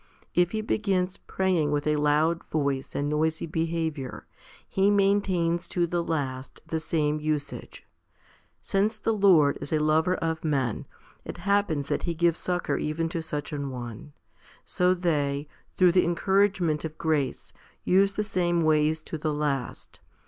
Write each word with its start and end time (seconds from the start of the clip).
If 0.33 0.49
he 0.49 0.61
begins 0.61 1.17
praying 1.17 1.69
with 1.69 1.85
a 1.85 1.95
loud 1.95 2.43
voice 2.45 2.95
and 2.95 3.07
noisy 3.07 3.45
behaviour, 3.45 4.25
he 4.67 4.89
maintains 4.89 5.67
to 5.67 5.85
the 5.85 6.03
last 6.03 6.59
the 6.65 6.79
same 6.79 7.19
usage. 7.19 7.85
Since 8.61 8.97
the 8.97 9.13
Lord 9.13 9.59
is 9.61 9.71
a 9.71 9.77
lover 9.77 10.15
of 10.15 10.43
men, 10.43 10.87
it 11.23 11.37
happens 11.37 11.87
that 11.89 12.01
He 12.01 12.15
gives 12.15 12.39
succour 12.39 12.77
even 12.79 13.09
to 13.09 13.21
such 13.21 13.53
an 13.53 13.69
one; 13.69 14.13
so 14.65 14.95
they, 14.95 15.47
through 15.75 15.91
the 15.91 16.03
encouragement 16.03 16.83
of 16.83 16.97
grace, 16.97 17.53
use 17.83 18.13
the 18.13 18.23
same 18.23 18.63
ways 18.63 19.03
to 19.03 19.19
the 19.19 19.31
last. 19.31 19.99